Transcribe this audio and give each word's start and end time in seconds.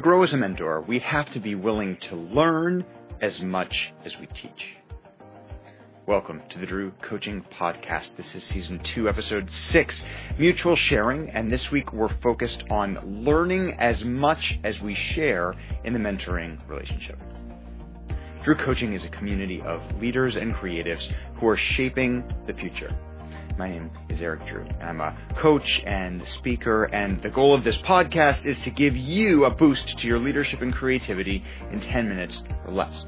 To 0.00 0.02
grow 0.02 0.22
as 0.22 0.32
a 0.32 0.38
mentor, 0.38 0.80
we 0.80 0.98
have 1.00 1.30
to 1.32 1.40
be 1.40 1.54
willing 1.54 1.98
to 2.08 2.16
learn 2.16 2.86
as 3.20 3.42
much 3.42 3.92
as 4.02 4.18
we 4.18 4.28
teach. 4.28 4.76
Welcome 6.06 6.40
to 6.48 6.58
the 6.58 6.64
Drew 6.64 6.92
Coaching 7.02 7.44
Podcast. 7.52 8.16
This 8.16 8.34
is 8.34 8.42
season 8.42 8.78
two, 8.78 9.10
episode 9.10 9.50
six, 9.50 10.02
mutual 10.38 10.74
sharing. 10.74 11.28
And 11.28 11.52
this 11.52 11.70
week 11.70 11.92
we're 11.92 12.08
focused 12.08 12.64
on 12.70 13.26
learning 13.26 13.76
as 13.78 14.02
much 14.02 14.58
as 14.64 14.80
we 14.80 14.94
share 14.94 15.54
in 15.84 15.92
the 15.92 15.98
mentoring 15.98 16.66
relationship. 16.66 17.20
Drew 18.42 18.54
Coaching 18.54 18.94
is 18.94 19.04
a 19.04 19.10
community 19.10 19.60
of 19.60 19.82
leaders 20.00 20.34
and 20.34 20.54
creatives 20.54 21.12
who 21.34 21.46
are 21.46 21.58
shaping 21.58 22.24
the 22.46 22.54
future. 22.54 22.96
My 23.60 23.68
name 23.68 23.90
is 24.08 24.22
Eric 24.22 24.46
Drew. 24.46 24.64
I'm 24.80 25.02
a 25.02 25.14
coach 25.36 25.82
and 25.84 26.26
speaker, 26.28 26.84
and 26.84 27.20
the 27.20 27.28
goal 27.28 27.54
of 27.54 27.62
this 27.62 27.76
podcast 27.76 28.46
is 28.46 28.58
to 28.60 28.70
give 28.70 28.96
you 28.96 29.44
a 29.44 29.50
boost 29.50 29.98
to 29.98 30.06
your 30.06 30.18
leadership 30.18 30.62
and 30.62 30.72
creativity 30.72 31.44
in 31.70 31.78
10 31.78 32.08
minutes 32.08 32.42
or 32.64 32.72
less. 32.72 33.04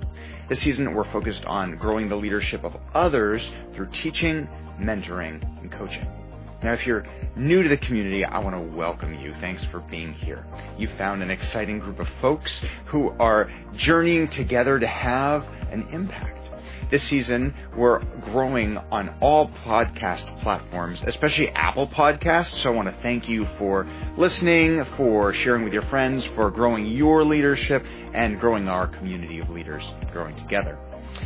This 0.50 0.60
season, 0.60 0.92
we're 0.92 1.10
focused 1.10 1.46
on 1.46 1.76
growing 1.76 2.10
the 2.10 2.16
leadership 2.16 2.64
of 2.64 2.76
others 2.92 3.50
through 3.72 3.92
teaching, 3.92 4.46
mentoring, 4.78 5.42
and 5.62 5.72
coaching. 5.72 6.06
Now, 6.62 6.74
if 6.74 6.86
you're 6.86 7.06
new 7.34 7.62
to 7.62 7.68
the 7.70 7.78
community, 7.78 8.22
I 8.22 8.38
want 8.40 8.54
to 8.54 8.76
welcome 8.76 9.18
you. 9.18 9.32
Thanks 9.40 9.64
for 9.64 9.80
being 9.80 10.12
here. 10.12 10.44
You 10.76 10.88
found 10.98 11.22
an 11.22 11.30
exciting 11.30 11.78
group 11.78 11.98
of 11.98 12.08
folks 12.20 12.60
who 12.88 13.14
are 13.18 13.50
journeying 13.78 14.28
together 14.28 14.78
to 14.78 14.86
have 14.86 15.46
an 15.70 15.88
impact. 15.92 16.41
This 16.92 17.04
season, 17.04 17.54
we're 17.74 18.00
growing 18.20 18.76
on 18.76 19.14
all 19.22 19.48
podcast 19.48 20.42
platforms, 20.42 21.02
especially 21.06 21.48
Apple 21.48 21.86
Podcasts. 21.86 22.62
So 22.62 22.70
I 22.70 22.74
want 22.74 22.94
to 22.94 23.02
thank 23.02 23.30
you 23.30 23.48
for 23.56 23.88
listening, 24.18 24.84
for 24.98 25.32
sharing 25.32 25.64
with 25.64 25.72
your 25.72 25.84
friends, 25.84 26.26
for 26.34 26.50
growing 26.50 26.84
your 26.84 27.24
leadership, 27.24 27.82
and 28.12 28.38
growing 28.38 28.68
our 28.68 28.88
community 28.88 29.38
of 29.38 29.48
leaders 29.48 29.82
growing 30.12 30.36
together. 30.36 30.78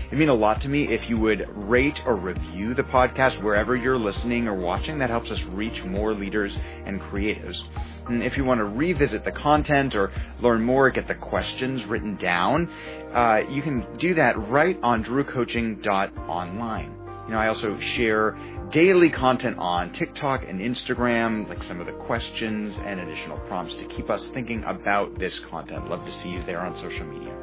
It'd 0.07 0.21
mean 0.21 0.29
a 0.29 0.35
lot 0.35 0.61
to 0.61 0.69
me 0.69 0.85
if 0.85 1.11
you 1.11 1.19
would 1.19 1.49
rate 1.69 2.01
or 2.07 2.15
review 2.15 2.75
the 2.75 2.85
podcast 2.85 3.43
wherever 3.43 3.75
you're 3.75 3.99
listening 3.99 4.47
or 4.47 4.55
watching. 4.55 5.01
That 5.01 5.11
helps 5.11 5.33
us 5.33 5.43
reach 5.43 5.83
more 5.83 6.15
leaders 6.15 6.57
and 6.85 7.01
creatives. 7.01 7.61
And 8.09 8.23
if 8.23 8.37
you 8.37 8.45
want 8.45 8.59
to 8.59 8.65
revisit 8.65 9.25
the 9.25 9.33
content 9.33 9.95
or 9.95 10.13
learn 10.41 10.63
more, 10.63 10.91
get 10.91 11.09
the 11.09 11.15
questions 11.15 11.85
written 11.87 12.17
down, 12.17 12.71
uh, 13.13 13.43
you 13.51 13.63
can 13.63 13.97
do 13.97 14.15
that 14.15 14.39
right 14.49 14.79
on 14.83 15.05
drewcoaching.online. 15.05 16.97
You 17.27 17.33
know, 17.33 17.39
I 17.39 17.49
also 17.49 17.79
share 17.81 18.37
daily 18.71 19.11
content 19.11 19.59
on 19.59 19.93
TikTok 19.93 20.45
and 20.47 20.61
Instagram, 20.61 21.49
like 21.49 21.63
some 21.65 21.81
of 21.81 21.87
the 21.87 21.93
questions 21.93 22.77
and 22.85 23.01
additional 23.01 23.39
prompts 23.41 23.75
to 23.77 23.85
keep 23.87 24.11
us 24.11 24.29
thinking 24.29 24.63
about 24.65 25.19
this 25.19 25.39
content. 25.41 25.89
Love 25.89 26.05
to 26.05 26.13
see 26.13 26.29
you 26.31 26.43
there 26.45 26.61
on 26.61 26.77
social 26.77 27.07
media. 27.07 27.35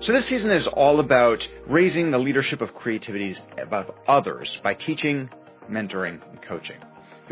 So 0.00 0.12
this 0.12 0.26
season 0.26 0.50
is 0.50 0.66
all 0.66 0.98
about 0.98 1.46
raising 1.68 2.10
the 2.10 2.18
leadership 2.18 2.60
of 2.60 2.74
creativities 2.74 3.40
above 3.56 3.92
others 4.08 4.58
by 4.64 4.74
teaching, 4.74 5.30
mentoring, 5.70 6.20
and 6.28 6.42
coaching. 6.42 6.78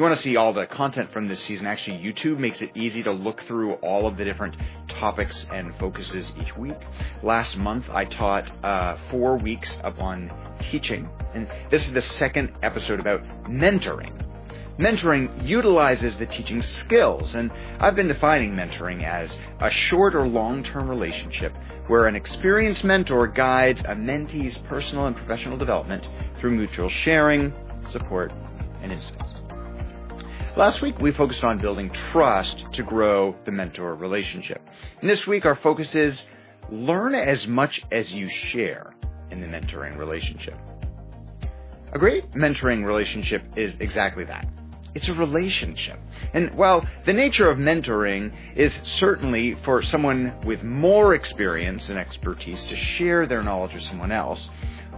You 0.01 0.05
want 0.05 0.17
to 0.17 0.23
see 0.23 0.37
all 0.37 0.55
the 0.55 0.67
content 0.67 1.13
from 1.13 1.29
this 1.29 1.41
season. 1.41 1.67
Actually, 1.67 1.99
YouTube 1.99 2.39
makes 2.39 2.63
it 2.63 2.71
easy 2.75 3.03
to 3.03 3.13
look 3.13 3.43
through 3.43 3.75
all 3.83 4.07
of 4.07 4.17
the 4.17 4.25
different 4.25 4.57
topics 4.89 5.45
and 5.53 5.79
focuses 5.79 6.33
each 6.41 6.57
week. 6.57 6.79
Last 7.23 7.59
month, 7.59 7.85
I 7.91 8.07
taught 8.07 8.51
uh, 8.65 8.97
four 9.11 9.37
weeks 9.37 9.71
upon 9.85 10.33
teaching, 10.71 11.07
and 11.35 11.47
this 11.71 11.87
is 11.87 11.93
the 11.93 12.01
second 12.01 12.55
episode 12.63 12.99
about 12.99 13.23
mentoring. 13.45 14.19
Mentoring 14.79 15.47
utilizes 15.47 16.17
the 16.17 16.25
teaching 16.25 16.63
skills, 16.63 17.35
and 17.35 17.53
I've 17.79 17.95
been 17.95 18.09
defining 18.09 18.55
mentoring 18.55 19.05
as 19.05 19.37
a 19.61 19.71
short 19.71 20.15
or 20.15 20.27
long 20.27 20.65
term 20.65 20.89
relationship 20.89 21.53
where 21.89 22.07
an 22.07 22.17
experienced 22.17 22.85
mentor 22.85 23.27
guides 23.27 23.83
a 23.83 23.95
mentee's 23.95 24.57
personal 24.67 25.09
and 25.09 25.15
professional 25.15 25.59
development 25.59 26.09
through 26.39 26.53
mutual 26.53 26.89
sharing, 26.89 27.53
support, 27.91 28.33
and 28.81 28.93
insights. 28.93 29.40
Last 30.61 30.83
week, 30.83 30.99
we 31.01 31.11
focused 31.11 31.43
on 31.43 31.57
building 31.57 31.89
trust 31.89 32.67
to 32.73 32.83
grow 32.83 33.35
the 33.47 33.51
mentor 33.51 33.95
relationship. 33.95 34.61
And 35.01 35.09
this 35.09 35.27
week, 35.27 35.47
our 35.47 35.55
focus 35.55 35.95
is 35.95 36.23
learn 36.69 37.15
as 37.15 37.49
much 37.49 37.81
as 37.91 38.13
you 38.13 38.29
share 38.29 38.93
in 39.31 39.41
the 39.41 39.47
mentoring 39.47 39.97
relationship. 39.97 40.59
A 41.95 41.99
great 41.99 42.33
mentoring 42.33 42.85
relationship 42.85 43.43
is 43.57 43.79
exactly 43.81 44.25
that. 44.25 44.47
It's 44.95 45.09
a 45.09 45.15
relationship. 45.15 45.99
And 46.35 46.55
while 46.55 46.87
the 47.07 47.15
nature 47.15 47.49
of 47.49 47.57
mentoring 47.57 48.35
is 48.55 48.79
certainly 48.83 49.55
for 49.65 49.81
someone 49.81 50.35
with 50.45 50.63
more 50.63 51.15
experience 51.15 51.89
and 51.89 51.99
expertise 51.99 52.63
to 52.65 52.77
share 52.77 53.27
their 53.27 53.43
knowledge 53.43 53.73
with 53.73 53.85
someone 53.85 54.13
else, 54.13 54.47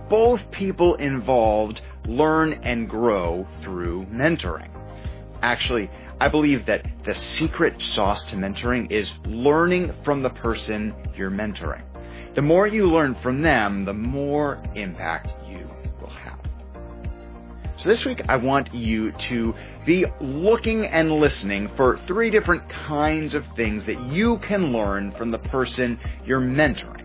both 0.09 0.50
people 0.50 0.97
involved 0.97 1.83
learn 2.09 2.55
and 2.65 2.91
grow 2.91 3.47
through 3.62 4.06
mentoring. 4.06 4.72
Actually, 5.43 5.91
I 6.21 6.29
believe 6.29 6.67
that 6.67 6.87
the 7.05 7.15
secret 7.15 7.83
sauce 7.83 8.23
to 8.27 8.37
mentoring 8.37 8.91
is 8.93 9.13
learning 9.27 9.93
from 10.05 10.23
the 10.23 10.31
person 10.31 10.95
you're 11.17 11.31
mentoring. 11.31 11.83
The 12.35 12.43
more 12.43 12.67
you 12.67 12.87
learn 12.87 13.17
from 13.17 13.43
them, 13.43 13.85
the 13.85 13.93
more 13.93 14.63
impact 14.75 15.35
you 15.51 15.69
will 16.01 16.09
have. 16.11 16.39
So 17.77 17.89
this 17.89 18.05
week, 18.05 18.23
I 18.29 18.37
want 18.37 18.73
you 18.73 19.11
to 19.13 19.55
be 19.85 20.07
looking 20.21 20.87
and 20.87 21.15
listening 21.15 21.69
for 21.77 21.99
three 22.07 22.31
different 22.31 22.69
kinds 22.69 23.35
of 23.35 23.45
things 23.57 23.85
that 23.87 24.01
you 24.01 24.39
can 24.39 24.73
learn 24.73 25.11
from 25.13 25.33
the 25.33 25.39
person 25.39 25.99
you're 26.25 26.41
mentoring. 26.41 27.03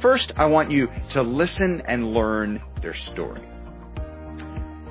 First, 0.00 0.32
I 0.36 0.44
want 0.46 0.70
you 0.70 0.88
to 1.10 1.22
listen 1.22 1.82
and 1.86 2.14
learn 2.14 2.62
their 2.80 2.94
story. 2.94 3.42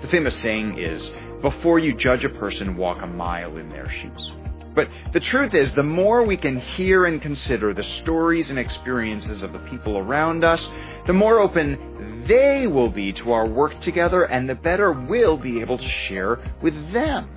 The 0.01 0.09
famous 0.09 0.35
saying 0.35 0.77
is, 0.77 1.09
before 1.43 1.77
you 1.77 1.93
judge 1.93 2.23
a 2.23 2.29
person, 2.29 2.77
walk 2.77 3.03
a 3.03 3.05
mile 3.05 3.57
in 3.57 3.69
their 3.69 3.89
shoes. 3.89 4.31
But 4.73 4.87
the 5.11 5.19
truth 5.19 5.53
is, 5.53 5.73
the 5.73 5.83
more 5.83 6.23
we 6.23 6.37
can 6.37 6.59
hear 6.59 7.05
and 7.05 7.21
consider 7.21 7.73
the 7.73 7.83
stories 7.83 8.49
and 8.49 8.57
experiences 8.57 9.43
of 9.43 9.53
the 9.53 9.59
people 9.59 9.97
around 9.97 10.43
us, 10.43 10.67
the 11.05 11.13
more 11.13 11.39
open 11.39 12.23
they 12.27 12.65
will 12.65 12.89
be 12.89 13.11
to 13.13 13.33
our 13.33 13.45
work 13.45 13.79
together 13.81 14.23
and 14.23 14.49
the 14.49 14.55
better 14.55 14.93
we'll 14.93 15.37
be 15.37 15.59
able 15.59 15.77
to 15.77 15.89
share 15.89 16.39
with 16.61 16.91
them. 16.93 17.29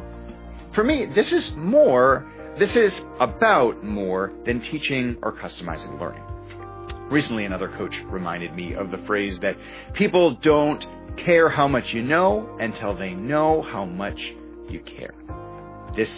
For 0.72 0.84
me, 0.84 1.06
this 1.06 1.32
is 1.32 1.50
more, 1.56 2.24
this 2.58 2.76
is 2.76 3.04
about 3.18 3.82
more 3.82 4.32
than 4.44 4.60
teaching 4.60 5.16
or 5.20 5.32
customizing 5.32 6.00
learning. 6.00 6.22
Recently, 7.10 7.44
another 7.44 7.68
coach 7.68 8.00
reminded 8.06 8.54
me 8.54 8.74
of 8.74 8.90
the 8.90 8.98
phrase 8.98 9.38
that 9.40 9.56
people 9.94 10.36
don't 10.36 10.86
care 11.16 11.48
how 11.48 11.68
much 11.68 11.92
you 11.92 12.02
know 12.02 12.56
until 12.60 12.94
they 12.94 13.14
know 13.14 13.62
how 13.62 13.84
much 13.84 14.34
you 14.68 14.80
care. 14.80 15.14
This 15.94 16.10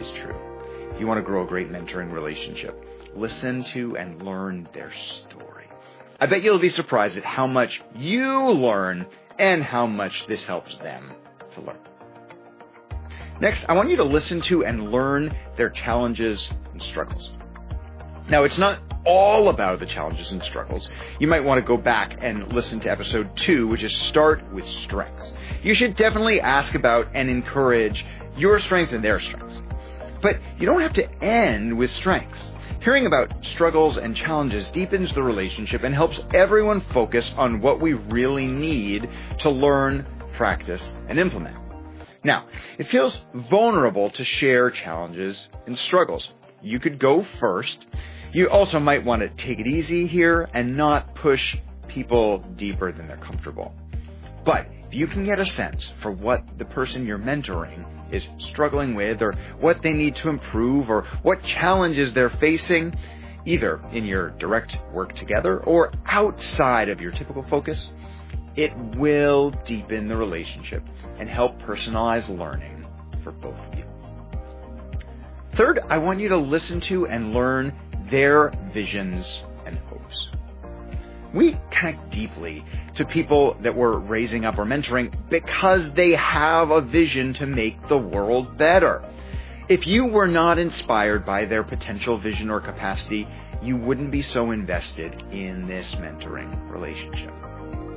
is 0.00 0.10
true. 0.22 0.36
If 0.92 1.00
you 1.00 1.06
want 1.06 1.18
to 1.18 1.22
grow 1.22 1.44
a 1.44 1.46
great 1.46 1.70
mentoring 1.70 2.12
relationship, 2.12 2.84
listen 3.14 3.64
to 3.64 3.96
and 3.96 4.22
learn 4.22 4.68
their 4.72 4.92
story. 4.92 5.66
I 6.20 6.26
bet 6.26 6.42
you'll 6.42 6.58
be 6.58 6.68
surprised 6.68 7.16
at 7.16 7.24
how 7.24 7.46
much 7.46 7.80
you 7.94 8.50
learn 8.50 9.06
and 9.38 9.62
how 9.62 9.86
much 9.86 10.26
this 10.26 10.44
helps 10.44 10.76
them 10.78 11.12
to 11.54 11.60
learn. 11.60 11.78
Next, 13.40 13.64
I 13.68 13.74
want 13.74 13.88
you 13.88 13.96
to 13.96 14.04
listen 14.04 14.40
to 14.42 14.64
and 14.64 14.90
learn 14.90 15.36
their 15.56 15.70
challenges 15.70 16.50
and 16.72 16.82
struggles. 16.82 17.30
Now, 18.28 18.42
it's 18.42 18.58
not 18.58 18.80
all 19.04 19.48
about 19.48 19.80
the 19.80 19.86
challenges 19.86 20.32
and 20.32 20.42
struggles. 20.42 20.88
You 21.18 21.26
might 21.26 21.44
want 21.44 21.58
to 21.58 21.66
go 21.66 21.76
back 21.76 22.18
and 22.20 22.52
listen 22.52 22.80
to 22.80 22.90
episode 22.90 23.36
two, 23.36 23.66
which 23.68 23.82
is 23.82 23.94
Start 23.94 24.52
with 24.52 24.66
Strengths. 24.66 25.32
You 25.62 25.74
should 25.74 25.96
definitely 25.96 26.40
ask 26.40 26.74
about 26.74 27.08
and 27.14 27.28
encourage 27.28 28.04
your 28.36 28.60
strengths 28.60 28.92
and 28.92 29.04
their 29.04 29.20
strengths. 29.20 29.60
But 30.22 30.38
you 30.58 30.66
don't 30.66 30.82
have 30.82 30.94
to 30.94 31.24
end 31.24 31.76
with 31.76 31.90
strengths. 31.90 32.44
Hearing 32.80 33.06
about 33.06 33.44
struggles 33.44 33.96
and 33.96 34.14
challenges 34.14 34.68
deepens 34.70 35.12
the 35.12 35.22
relationship 35.22 35.82
and 35.82 35.94
helps 35.94 36.20
everyone 36.32 36.80
focus 36.92 37.32
on 37.36 37.60
what 37.60 37.80
we 37.80 37.94
really 37.94 38.46
need 38.46 39.08
to 39.40 39.50
learn, 39.50 40.06
practice, 40.36 40.94
and 41.08 41.18
implement. 41.18 41.56
Now, 42.24 42.46
it 42.78 42.88
feels 42.88 43.20
vulnerable 43.34 44.10
to 44.10 44.24
share 44.24 44.70
challenges 44.70 45.48
and 45.66 45.78
struggles. 45.78 46.32
You 46.62 46.78
could 46.80 46.98
go 46.98 47.24
first. 47.40 47.84
You 48.32 48.50
also 48.50 48.78
might 48.78 49.04
want 49.04 49.22
to 49.22 49.28
take 49.30 49.58
it 49.58 49.66
easy 49.66 50.06
here 50.06 50.48
and 50.52 50.76
not 50.76 51.14
push 51.14 51.56
people 51.88 52.38
deeper 52.56 52.92
than 52.92 53.08
they're 53.08 53.16
comfortable. 53.16 53.74
But 54.44 54.68
if 54.86 54.94
you 54.94 55.06
can 55.06 55.24
get 55.24 55.38
a 55.38 55.46
sense 55.46 55.90
for 56.02 56.10
what 56.10 56.58
the 56.58 56.64
person 56.66 57.06
you're 57.06 57.18
mentoring 57.18 57.84
is 58.12 58.26
struggling 58.38 58.94
with 58.94 59.22
or 59.22 59.32
what 59.60 59.82
they 59.82 59.92
need 59.92 60.16
to 60.16 60.28
improve 60.28 60.90
or 60.90 61.02
what 61.22 61.42
challenges 61.42 62.12
they're 62.12 62.30
facing, 62.30 62.94
either 63.46 63.80
in 63.92 64.04
your 64.04 64.30
direct 64.30 64.76
work 64.92 65.14
together 65.14 65.60
or 65.60 65.92
outside 66.06 66.88
of 66.88 67.00
your 67.00 67.12
typical 67.12 67.42
focus, 67.44 67.90
it 68.56 68.76
will 68.96 69.50
deepen 69.64 70.08
the 70.08 70.16
relationship 70.16 70.82
and 71.18 71.28
help 71.28 71.60
personalize 71.62 72.28
learning 72.28 72.86
for 73.22 73.32
both 73.32 73.58
of 73.58 73.78
you. 73.78 73.84
Third, 75.56 75.80
I 75.88 75.98
want 75.98 76.20
you 76.20 76.28
to 76.28 76.36
listen 76.36 76.80
to 76.82 77.06
and 77.06 77.32
learn 77.32 77.74
their 78.10 78.52
visions 78.72 79.44
and 79.66 79.78
hopes. 79.90 80.28
We 81.32 81.58
connect 81.70 82.10
deeply 82.10 82.64
to 82.94 83.04
people 83.04 83.56
that 83.60 83.74
we're 83.74 83.98
raising 83.98 84.44
up 84.44 84.58
or 84.58 84.64
mentoring 84.64 85.12
because 85.28 85.92
they 85.92 86.12
have 86.12 86.70
a 86.70 86.80
vision 86.80 87.34
to 87.34 87.46
make 87.46 87.88
the 87.88 87.98
world 87.98 88.56
better. 88.56 89.04
If 89.68 89.86
you 89.86 90.06
were 90.06 90.26
not 90.26 90.58
inspired 90.58 91.26
by 91.26 91.44
their 91.44 91.62
potential 91.62 92.16
vision 92.16 92.48
or 92.48 92.60
capacity, 92.60 93.28
you 93.62 93.76
wouldn't 93.76 94.10
be 94.10 94.22
so 94.22 94.50
invested 94.50 95.22
in 95.30 95.66
this 95.66 95.94
mentoring 95.96 96.70
relationship. 96.70 97.32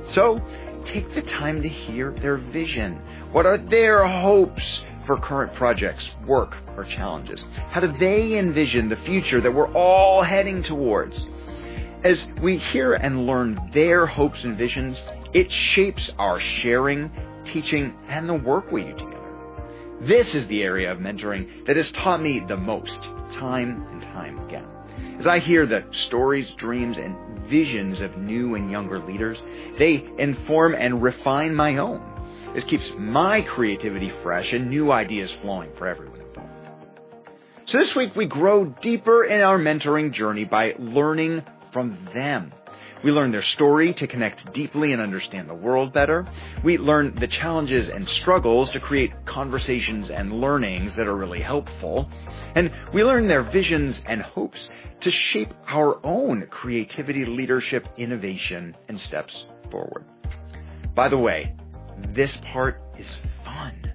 So, 0.08 0.42
take 0.84 1.14
the 1.14 1.22
time 1.22 1.62
to 1.62 1.68
hear 1.68 2.10
their 2.10 2.36
vision. 2.36 3.00
What 3.30 3.46
are 3.46 3.56
their 3.56 4.06
hopes 4.06 4.82
for 5.06 5.16
current 5.16 5.54
projects, 5.54 6.10
work, 6.26 6.56
or 6.76 6.84
challenges? 6.84 7.42
How 7.70 7.80
do 7.80 7.92
they 7.98 8.38
envision 8.38 8.88
the 8.88 8.96
future 8.96 9.40
that 9.40 9.52
we're 9.52 9.72
all 9.72 10.22
heading 10.22 10.62
towards? 10.62 11.26
As 12.04 12.26
we 12.40 12.58
hear 12.58 12.94
and 12.94 13.26
learn 13.26 13.70
their 13.72 14.06
hopes 14.06 14.44
and 14.44 14.56
visions, 14.56 15.02
it 15.32 15.52
shapes 15.52 16.10
our 16.18 16.40
sharing, 16.40 17.10
teaching, 17.44 17.94
and 18.08 18.28
the 18.28 18.34
work 18.34 18.72
we 18.72 18.84
do 18.84 18.92
together. 18.92 19.12
This 20.00 20.34
is 20.34 20.46
the 20.48 20.62
area 20.64 20.90
of 20.90 20.98
mentoring 20.98 21.64
that 21.66 21.76
has 21.76 21.92
taught 21.92 22.20
me 22.20 22.40
the 22.40 22.56
most, 22.56 23.02
time 23.34 23.86
and 23.92 24.02
time 24.02 24.38
again. 24.46 24.66
As 25.18 25.26
I 25.26 25.38
hear 25.38 25.64
the 25.64 25.84
stories, 25.92 26.50
dreams, 26.56 26.98
and 26.98 27.16
visions 27.48 28.00
of 28.00 28.16
new 28.16 28.56
and 28.56 28.70
younger 28.70 28.98
leaders, 28.98 29.40
they 29.78 30.04
inform 30.18 30.74
and 30.74 31.02
refine 31.02 31.54
my 31.54 31.76
own. 31.76 32.11
This 32.54 32.64
keeps 32.64 32.90
my 32.98 33.40
creativity 33.40 34.12
fresh 34.22 34.52
and 34.52 34.68
new 34.68 34.92
ideas 34.92 35.32
flowing 35.40 35.70
for 35.76 35.88
everyone 35.88 36.20
involved. 36.20 36.50
So 37.64 37.78
this 37.78 37.94
week 37.94 38.14
we 38.14 38.26
grow 38.26 38.66
deeper 38.66 39.24
in 39.24 39.40
our 39.40 39.58
mentoring 39.58 40.12
journey 40.12 40.44
by 40.44 40.74
learning 40.78 41.44
from 41.72 41.96
them. 42.12 42.52
We 43.02 43.10
learn 43.10 43.32
their 43.32 43.42
story 43.42 43.94
to 43.94 44.06
connect 44.06 44.52
deeply 44.52 44.92
and 44.92 45.00
understand 45.00 45.48
the 45.48 45.54
world 45.54 45.92
better. 45.92 46.28
We 46.62 46.78
learn 46.78 47.16
the 47.16 47.26
challenges 47.26 47.88
and 47.88 48.08
struggles 48.08 48.70
to 48.70 48.80
create 48.80 49.12
conversations 49.24 50.10
and 50.10 50.40
learnings 50.40 50.94
that 50.94 51.08
are 51.08 51.16
really 51.16 51.40
helpful. 51.40 52.08
And 52.54 52.70
we 52.92 53.02
learn 53.02 53.26
their 53.26 53.42
visions 53.42 54.00
and 54.06 54.20
hopes 54.20 54.68
to 55.00 55.10
shape 55.10 55.52
our 55.66 55.98
own 56.04 56.46
creativity, 56.48 57.24
leadership, 57.24 57.88
innovation, 57.96 58.76
and 58.88 59.00
steps 59.00 59.46
forward. 59.70 60.04
By 60.94 61.08
the 61.08 61.18
way, 61.18 61.56
this 61.98 62.36
part 62.52 62.80
is 62.98 63.06
fun. 63.44 63.92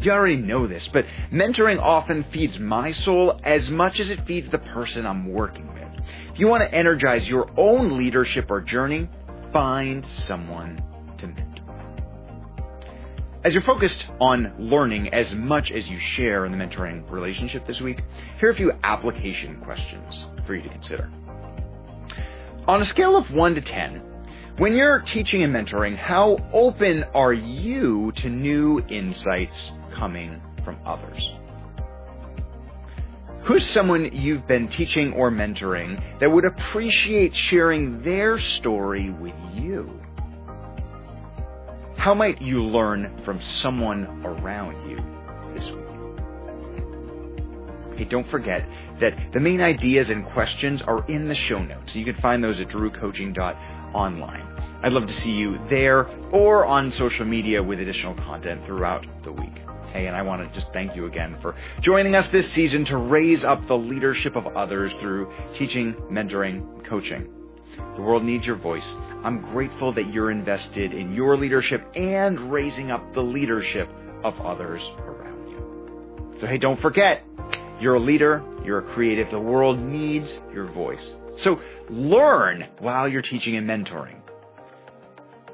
You 0.00 0.12
already 0.12 0.36
know 0.36 0.66
this, 0.66 0.88
but 0.92 1.06
mentoring 1.32 1.80
often 1.80 2.24
feeds 2.24 2.58
my 2.58 2.92
soul 2.92 3.40
as 3.42 3.70
much 3.70 3.98
as 3.98 4.10
it 4.10 4.26
feeds 4.26 4.48
the 4.50 4.58
person 4.58 5.06
I'm 5.06 5.32
working 5.32 5.66
with. 5.72 5.88
If 6.32 6.40
you 6.40 6.48
want 6.48 6.62
to 6.62 6.78
energize 6.78 7.28
your 7.28 7.48
own 7.56 7.96
leadership 7.96 8.50
or 8.50 8.60
journey, 8.60 9.08
find 9.52 10.04
someone 10.06 10.82
to 11.18 11.26
mentor. 11.26 11.56
As 13.42 13.54
you're 13.54 13.62
focused 13.62 14.04
on 14.20 14.52
learning 14.58 15.14
as 15.14 15.32
much 15.32 15.70
as 15.70 15.88
you 15.88 15.98
share 15.98 16.44
in 16.44 16.52
the 16.52 16.58
mentoring 16.58 17.10
relationship 17.10 17.66
this 17.66 17.80
week, 17.80 18.02
here 18.38 18.50
are 18.50 18.52
a 18.52 18.56
few 18.56 18.72
application 18.82 19.60
questions 19.60 20.26
for 20.46 20.54
you 20.54 20.62
to 20.62 20.68
consider. 20.68 21.10
On 22.66 22.82
a 22.82 22.84
scale 22.84 23.16
of 23.16 23.30
1 23.30 23.54
to 23.54 23.60
10, 23.60 24.02
when 24.58 24.74
you're 24.74 25.00
teaching 25.00 25.42
and 25.42 25.54
mentoring, 25.54 25.96
how 25.96 26.38
open 26.52 27.04
are 27.14 27.32
you 27.32 28.12
to 28.16 28.30
new 28.30 28.80
insights 28.88 29.72
coming 29.92 30.40
from 30.64 30.78
others? 30.86 31.30
Who's 33.42 33.66
someone 33.66 34.10
you've 34.12 34.46
been 34.46 34.68
teaching 34.68 35.12
or 35.12 35.30
mentoring 35.30 36.02
that 36.20 36.32
would 36.32 36.44
appreciate 36.44 37.36
sharing 37.36 38.02
their 38.02 38.38
story 38.38 39.10
with 39.10 39.34
you? 39.52 40.00
How 41.96 42.14
might 42.14 42.40
you 42.40 42.62
learn 42.62 43.20
from 43.24 43.42
someone 43.42 44.22
around 44.24 44.88
you 44.88 44.96
this 45.54 45.70
week? 45.70 45.82
Hey, 47.98 48.04
don't 48.04 48.28
forget 48.28 48.66
that 49.00 49.32
the 49.32 49.40
main 49.40 49.60
ideas 49.60 50.08
and 50.08 50.24
questions 50.26 50.82
are 50.82 51.04
in 51.06 51.28
the 51.28 51.34
show 51.34 51.58
notes. 51.62 51.94
You 51.94 52.04
can 52.04 52.16
find 52.16 52.42
those 52.42 52.58
at 52.58 52.68
drewcoaching.online. 53.96 54.46
I'd 54.82 54.92
love 54.92 55.06
to 55.06 55.14
see 55.14 55.32
you 55.32 55.58
there 55.68 56.06
or 56.30 56.66
on 56.66 56.92
social 56.92 57.24
media 57.24 57.62
with 57.62 57.80
additional 57.80 58.14
content 58.14 58.64
throughout 58.66 59.06
the 59.24 59.32
week. 59.32 59.52
Hey, 59.92 60.06
and 60.06 60.14
I 60.14 60.22
want 60.22 60.46
to 60.46 60.54
just 60.58 60.72
thank 60.72 60.94
you 60.94 61.06
again 61.06 61.38
for 61.40 61.54
joining 61.80 62.14
us 62.14 62.28
this 62.28 62.50
season 62.52 62.84
to 62.86 62.98
raise 62.98 63.44
up 63.44 63.66
the 63.66 63.78
leadership 63.78 64.36
of 64.36 64.46
others 64.48 64.92
through 65.00 65.32
teaching, 65.54 65.94
mentoring, 66.10 66.84
coaching. 66.84 67.28
The 67.94 68.02
world 68.02 68.22
needs 68.22 68.46
your 68.46 68.56
voice. 68.56 68.86
I'm 69.22 69.40
grateful 69.52 69.92
that 69.92 70.12
you're 70.12 70.30
invested 70.30 70.92
in 70.92 71.14
your 71.14 71.36
leadership 71.36 71.86
and 71.94 72.52
raising 72.52 72.90
up 72.90 73.14
the 73.14 73.22
leadership 73.22 73.88
of 74.22 74.38
others 74.40 74.82
around 74.98 75.48
you. 75.48 76.36
So, 76.40 76.46
hey, 76.46 76.58
don't 76.58 76.80
forget, 76.80 77.24
you're 77.80 77.94
a 77.94 78.00
leader, 78.00 78.42
you're 78.64 78.78
a 78.78 78.94
creative. 78.94 79.30
The 79.30 79.40
world 79.40 79.80
needs 79.80 80.30
your 80.52 80.66
voice. 80.66 81.06
So, 81.36 81.60
learn 81.88 82.66
while 82.78 83.08
you're 83.08 83.22
teaching 83.22 83.56
and 83.56 83.68
mentoring. 83.68 84.20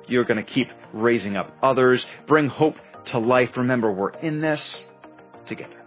You're 0.06 0.24
going 0.24 0.44
to 0.44 0.50
keep 0.50 0.68
raising 0.92 1.36
up 1.36 1.56
others, 1.62 2.04
bring 2.26 2.48
hope 2.48 2.76
to 3.06 3.18
life. 3.18 3.56
Remember, 3.56 3.90
we're 3.90 4.10
in 4.10 4.40
this 4.40 4.86
together. 5.46 5.81